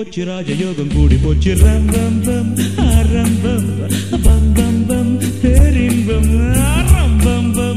போச்சு 0.00 0.24
ராஜயோகம் 0.24 0.94
கூடி 0.94 1.16
போச்சு. 1.22 1.54
ரம்பம் 1.54 2.18
பம் 2.24 2.52
ஆரம்பம் 2.76 3.68
பம் 4.24 4.52
பம் 4.54 4.80
பம் 4.88 5.12
பேரின்பம் 5.42 6.30
ஆரம்பம் 6.60 7.54
பம். 7.54 7.69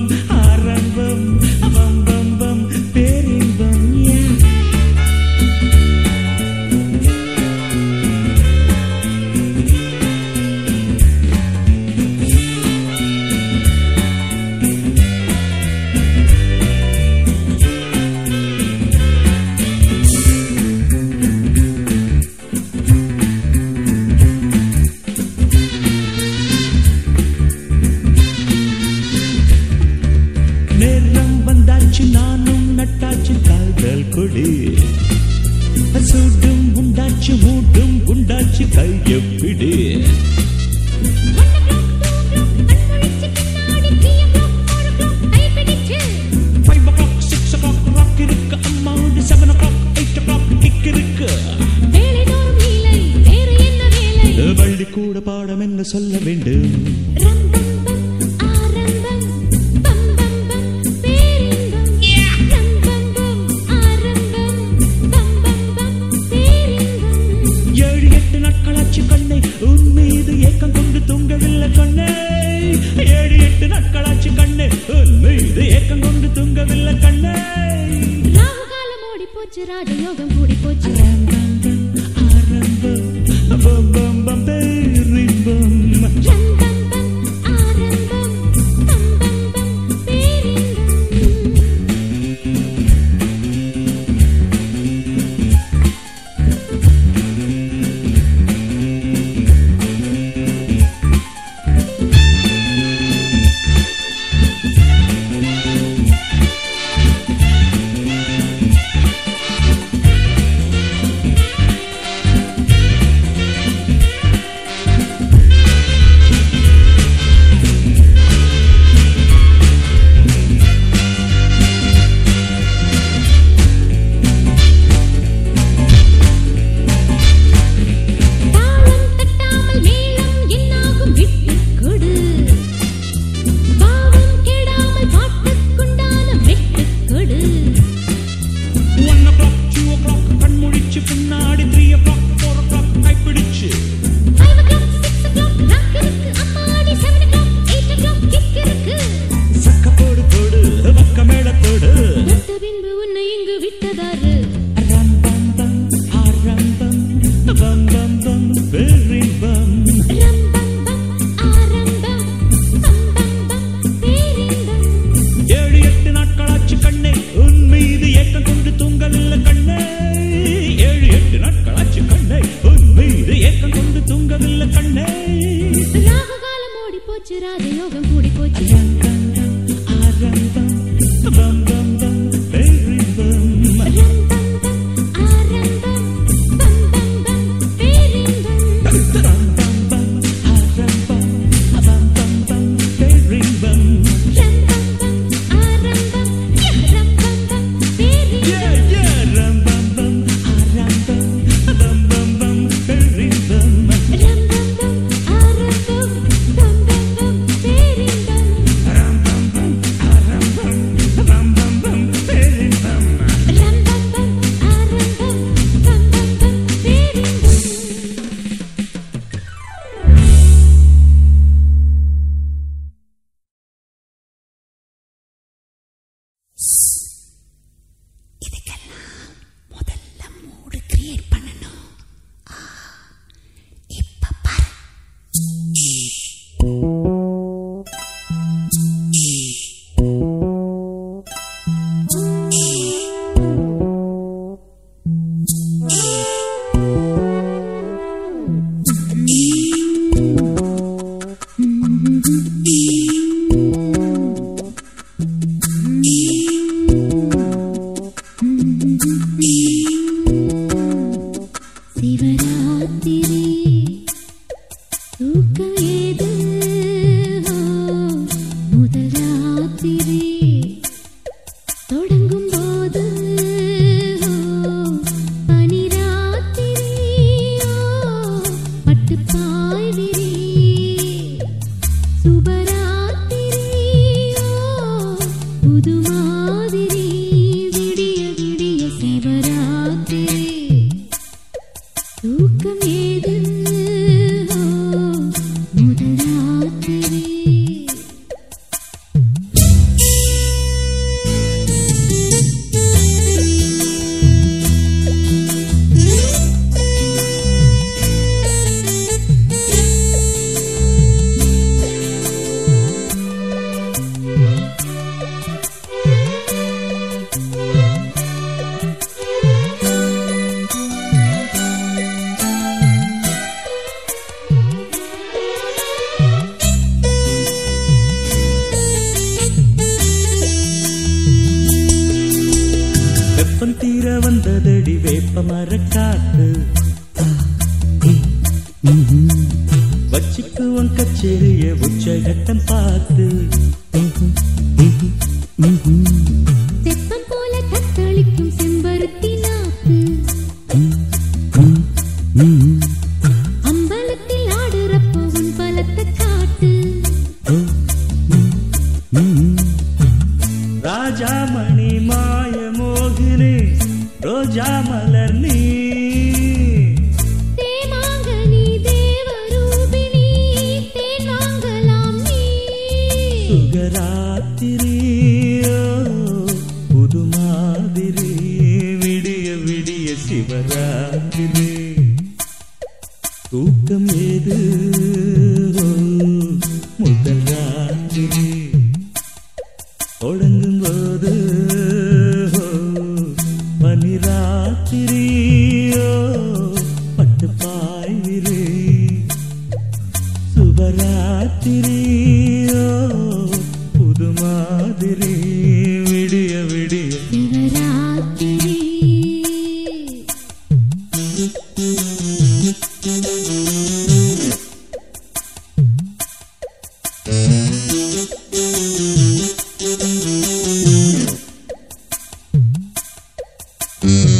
Mm-hmm. 424.04 424.33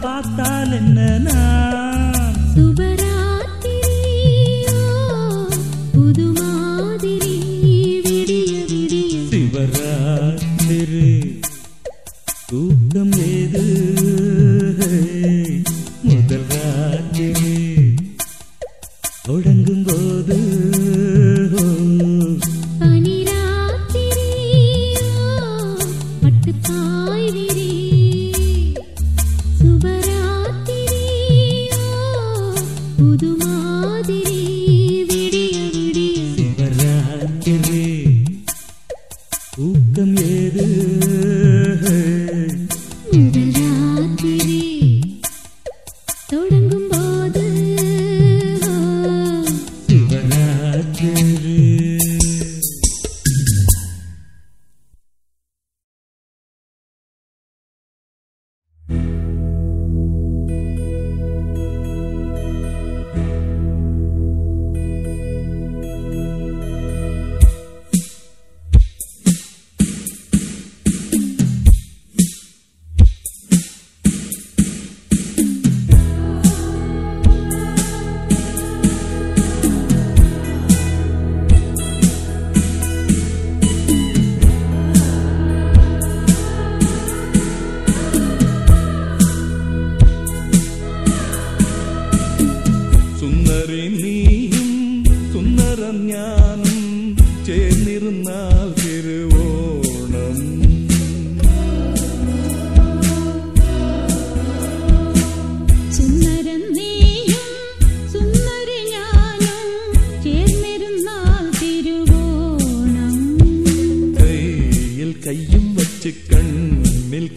பார்த்தால் 0.00 0.72
என்ன 0.72 1.18
நான் 1.18 1.87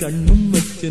കണ്ണും 0.02 0.40
വച്ച് 0.52 0.88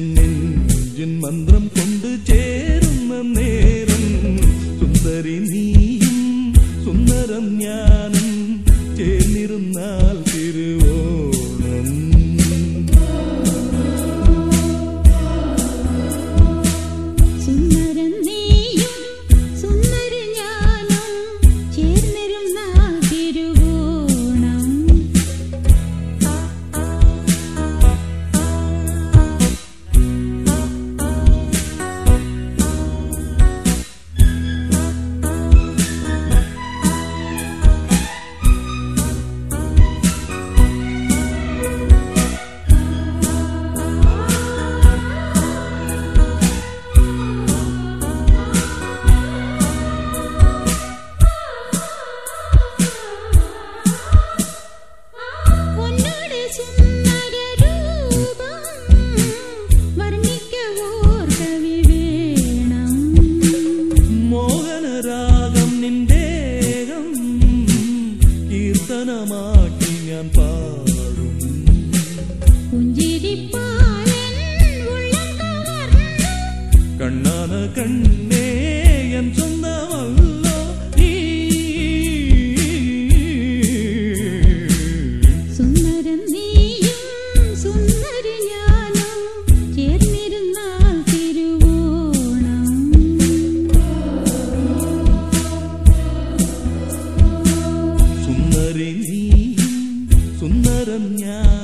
gần 100.91 101.15
nhau 101.15 101.60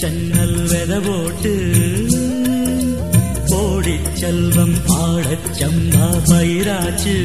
சென்னல் 0.00 0.58
வெத 0.70 0.92
போட்டு 1.06 1.52
போடி 3.46 3.96
செல்வம் 4.12 4.76
ஆடச் 4.86 5.50
சம்பா 5.58 6.08
பயிராச்சு. 6.28 7.16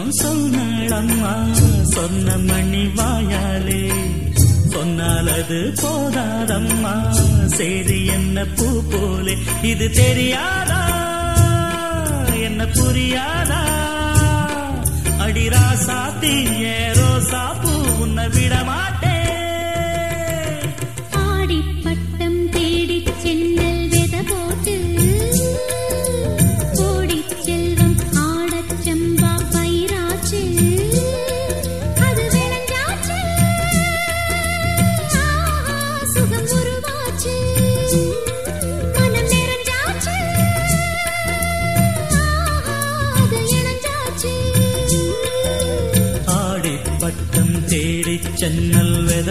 சொன்னளம்மா. 0.00 1.52
சொன்ன 1.82 2.36
மணி 2.36 2.86
வாயாலே. 2.86 3.90
சொன்னால் 4.68 5.28
அது 5.28 5.74
போதாதம்மா. 5.82 7.10
சரி 7.46 8.06
என்ன 8.06 8.44
பூ 8.44 8.82
போலே. 8.82 9.36
இது 9.62 9.90
தெரியாதா? 9.90 10.80
என்ன 12.42 12.64
புரியாதா? 12.64 13.60
அடிராசா 15.18 15.86
சாத்தி 15.86 16.62
ஏரோ 16.62 17.18
பூ 17.62 18.02
உன்னை 18.02 18.28
விட 18.28 18.64
மாட்டேன் 18.64 19.11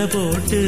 சென்னல் 0.02 0.14
போட்டு 0.14 0.62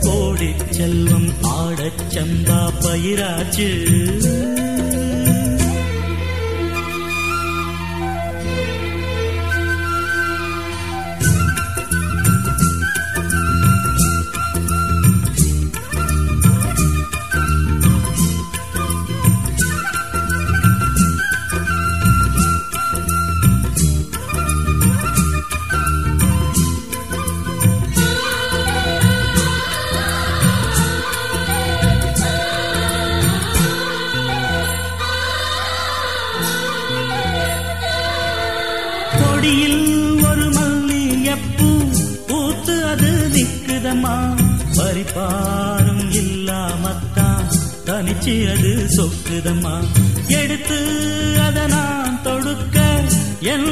கோடி 0.00 0.48
செல்வம் 0.70 1.30
ஆடச் 1.40 2.02
சம்பா 2.08 2.60
பயிராச்சு. 2.80 3.68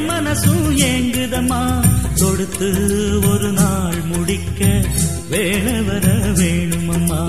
மனசும் 0.09 0.79
ஏங்குதம்மா. 0.79 1.63
தொடுத்து 2.15 2.69
ஒரு 3.31 3.53
நாள் 3.53 4.03
முடிக்க 4.05 4.65
வேலை 5.29 5.83
வர 5.83 6.07
வேணுமம்மா. 6.35 7.21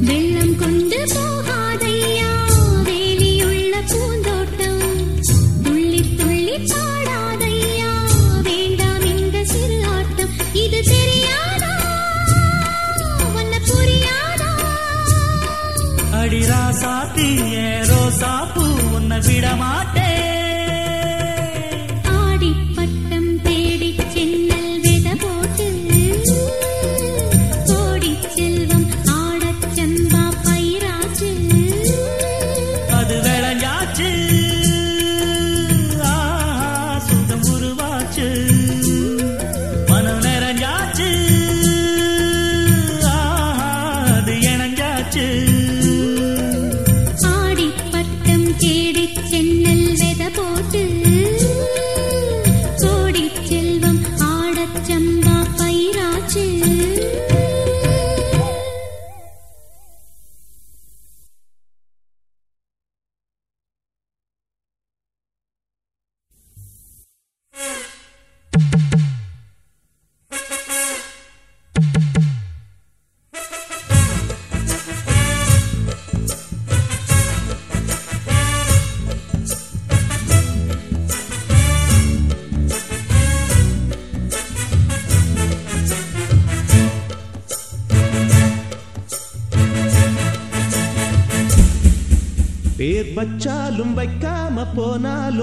வெள்ளம் 0.00 0.56
கொண்டு 0.56 1.06
போகாதையா? 1.14 2.32
வேலியுள்ள 2.84 3.74
பூந்தோட்டம். 3.88 4.82
துள்ளி 5.62 6.16
துள்ளி 6.16 6.56
பாடாதையா? 6.72 7.92
வேண்டாம் 8.42 9.06
இந்த 9.06 9.44
சிறு 9.44 9.86
ஆட்டம் 9.86 10.34
இது 10.52 10.80
தெரியாதா? 10.82 11.74
புரியாதா? 13.66 14.50
ஏரோ 17.54 18.10
சாப்பு 18.10 18.94
உன்னை 18.94 19.18
விட 19.26 19.56
மாட்டேன் 19.56 20.11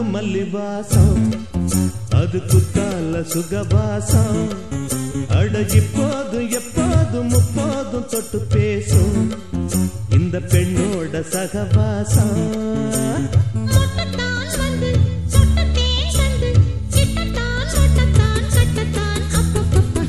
போனாலும் 0.01 0.11
மல்லிவாசம் 0.15 1.23
அது 2.19 2.39
குத்தால 2.43 3.13
சுகவாசம் 3.31 4.39
அட 5.37 5.63
இப்போதும் 5.79 6.47
எப்போதும் 6.59 7.29
முப்போதும் 7.33 8.07
தொட்டு 8.11 8.39
பேசும் 8.53 9.19
இந்த 10.11 10.39
பெண்ணோட 10.51 11.23
சகவாசம் 11.33 12.39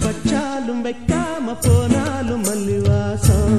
வச்சாலும் 0.05 0.83
வைக்காம 0.83 1.57
போனாலும் 1.61 2.47
மல்லிவாசம் 2.49 3.59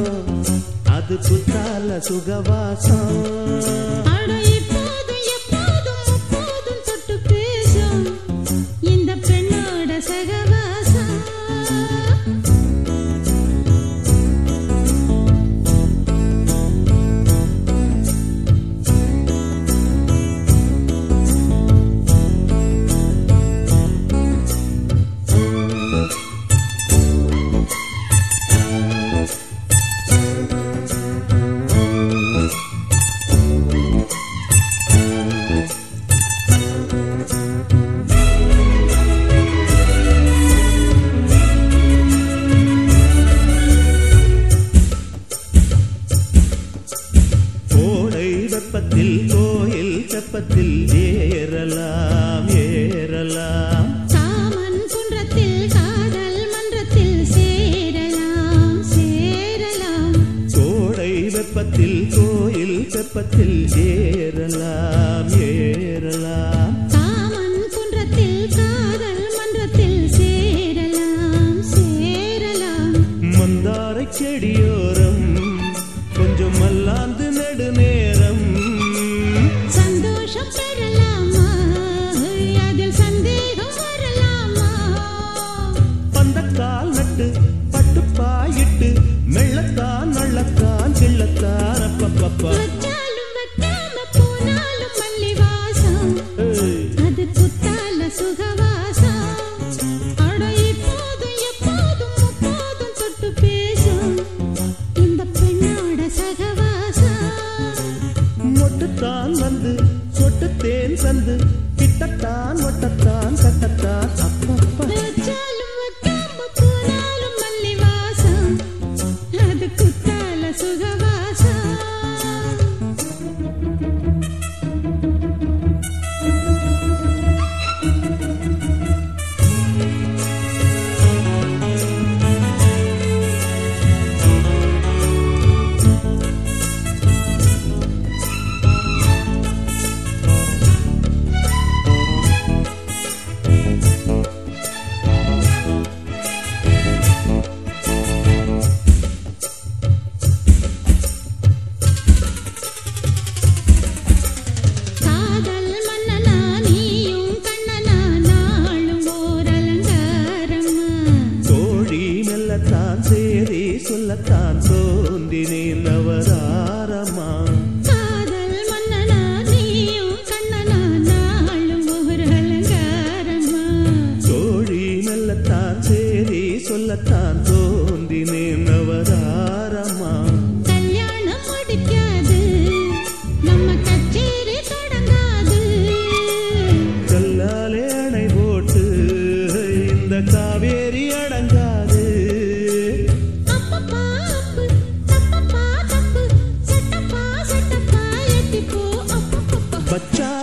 அது 0.95 1.17
குத்தால 1.27 1.99
சுகவாசம் 2.09 3.19
papa. 92.21 92.70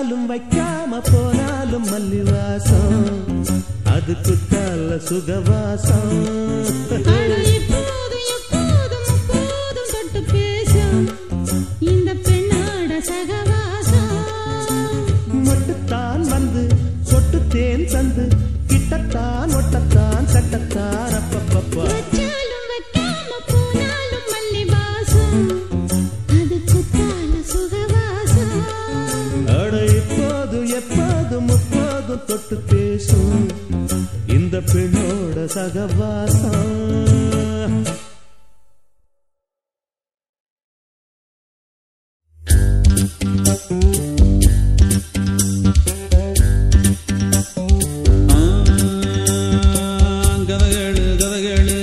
வச்சாலும் 0.08 0.30
வைக்காம 0.30 1.02
போனாலும் 1.12 1.86
மல்லிவாசம். 1.86 3.08
அது 3.84 4.16
குத்தால 4.22 4.96
சுகவாசம். 4.96 6.36
பேசும். 10.32 11.08
இந்த 11.80 12.14
பெண்ணாட 12.14 12.92
சகவா 13.00 13.57
பெண்ணோட 34.72 35.46
சகவாசம். 35.46 36.76
கதகளு 50.48 51.06
கதகளு 51.22 51.80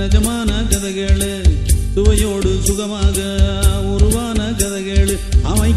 நிஜமான 0.00 0.50
கதகளு 0.70 1.32
சுகமாக 2.64 3.18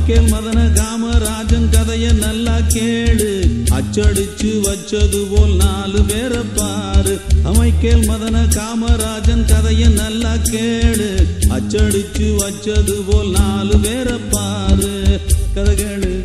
கேள் 0.10 0.24
மதன 0.24 0.72
காமராஜன் 0.74 1.70
கதைய 1.72 2.14
நல்லா 2.14 2.58
கேளு. 2.58 3.48
அச்சடிச்சு 3.70 4.62
வச்சது 4.62 5.36
போல் 5.36 5.56
நாலு 5.56 6.02
பேரை 6.02 6.42
பாரு. 6.56 7.20
அமைக்கேள் 7.44 8.08
மதன 8.08 8.48
காமராஜன் 8.50 9.46
கதைய 9.46 9.90
நல்லா 9.90 10.34
கேளு. 10.34 11.26
அச்சடிச்சு 11.50 12.36
வச்சது 12.38 13.02
போல் 13.08 13.30
நாலு 13.30 13.80
பேரை 13.80 14.18
பாரு. 14.30 15.22
கதை 15.54 15.76
கேளு. 15.76 16.19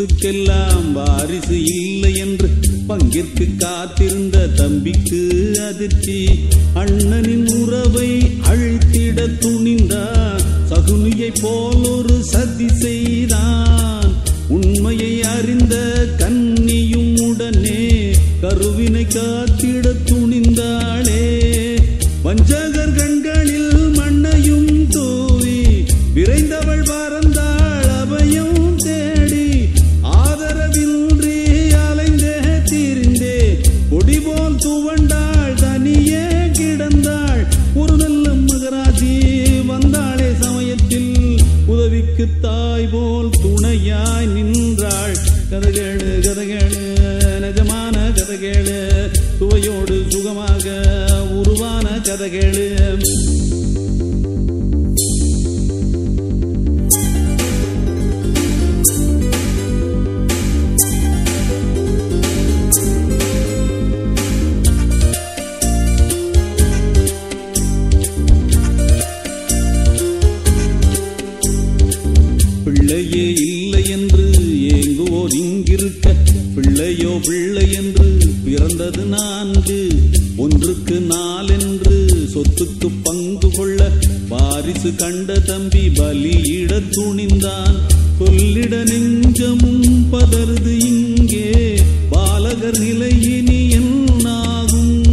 சொத்துக்கெல்லாம் 0.00 0.92
வாரிசு 0.92 1.64
இல்லை 1.64 2.16
என்று 2.16 2.50
பங்கிற்கு 2.88 3.56
காத்திருந்த 3.56 4.46
தம்பிக்கு 4.46 5.28
அதிர்ச்சி. 5.68 6.28
அண்ணனின் 6.74 7.54
உறவை 7.54 8.20
அழித்திட 8.20 9.38
துணிந்தான். 9.38 10.40
சகுனியை 10.70 11.34
போல் 11.42 11.88
ஒரு 11.88 12.22
சதி 12.22 12.68
செய்தான். 12.68 14.14
உண்மையை 14.48 15.22
அறிந்த 15.22 16.06
கன்னியும் 16.18 17.20
உடனே 17.20 18.14
கருவினை 18.40 19.04
காத்திட 19.04 19.96
பூர்வமாக 50.30 50.68
உருவான 51.32 51.88
கதைகள். 52.02 53.49
சொத்துக்கு 82.60 82.90
பங்கு 83.02 83.50
கொள்ள 83.50 83.90
வாரிசு 84.28 84.94
கண்ட 84.94 85.38
தம்பி 85.38 85.88
பலியிட 85.88 86.82
துணிந்தான். 86.90 87.74
சொல்லிட 88.20 88.84
நெஞ்சமும் 88.84 90.12
பதறுது 90.12 90.84
இங்கே. 90.86 91.80
பாலகர் 92.10 92.78
நிலையினி 92.78 93.70
என்னாகும்? 93.70 95.04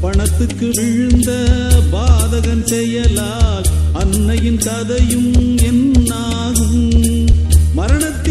பணத்துக்கு 0.00 0.70
விழுந்த 0.72 1.58
பாதகன் 1.92 2.64
செயலால் 2.64 3.64
அன்னையின் 3.92 4.58
கதையும் 4.58 5.58
என்னாகும்? 5.58 6.90
மரணத்தின் 7.74 8.21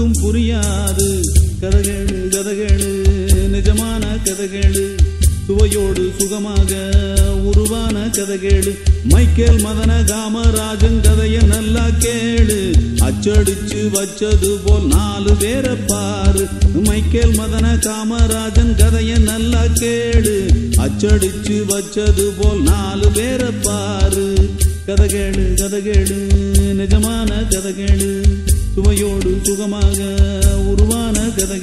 யாருக்கும் 0.00 0.34
புரியாது. 0.34 1.08
கதகேளு 1.60 2.18
கதகேளு 2.34 2.90
நிஜமான 3.54 4.04
கதகேளு. 4.24 4.84
சுவையோடு 5.46 6.12
சுகமாக 6.18 6.72
உருவான 7.44 8.06
கதகேளு. 8.06 8.72
மைக்கேல் 9.04 9.60
மதன 9.64 9.92
காமராஜன் 10.04 10.98
கதைய 11.02 11.44
நல்லா 11.44 11.86
கேளு. 12.00 12.72
அச்சடிச்சு 12.98 13.82
வச்சது 13.96 14.58
போல் 14.64 14.86
நாலு 14.86 15.34
பேரை 15.34 15.76
பாரு. 15.86 16.46
மைக்கேல் 16.74 17.38
மதன 17.38 17.74
காமராஜன் 17.86 18.74
கதைய 18.76 19.18
நல்லா 19.18 19.62
கேளு. 19.64 20.36
அச்சடிச்சு 20.76 21.58
வச்சது 21.68 22.30
போல் 22.38 22.62
நாலு 22.62 23.08
பேரை 23.08 23.50
பாரு. 23.62 24.34
கதகேளு 24.86 25.46
கதகேளு 25.60 26.20
நிஜமான 26.74 27.30
கதகேளு. 27.50 28.12
சுவையோடு 28.74 29.30
சுகமாக 29.42 29.98
உருவான 30.70 31.16
கதை 31.36 31.58